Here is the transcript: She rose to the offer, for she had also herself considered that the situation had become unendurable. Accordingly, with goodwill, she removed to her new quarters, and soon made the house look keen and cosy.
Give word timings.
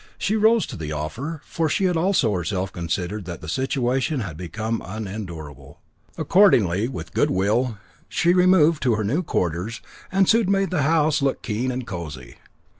She 0.17 0.35
rose 0.35 0.65
to 0.65 0.75
the 0.75 0.91
offer, 0.91 1.41
for 1.45 1.69
she 1.69 1.83
had 1.83 1.95
also 1.95 2.33
herself 2.33 2.71
considered 2.73 3.25
that 3.25 3.39
the 3.41 3.47
situation 3.47 4.21
had 4.21 4.35
become 4.35 4.81
unendurable. 4.83 5.79
Accordingly, 6.17 6.87
with 6.87 7.13
goodwill, 7.13 7.77
she 8.09 8.33
removed 8.33 8.81
to 8.81 8.95
her 8.95 9.03
new 9.03 9.21
quarters, 9.21 9.79
and 10.11 10.27
soon 10.27 10.49
made 10.49 10.71
the 10.71 10.81
house 10.81 11.21
look 11.21 11.43
keen 11.43 11.71
and 11.71 11.85
cosy. 11.85 12.37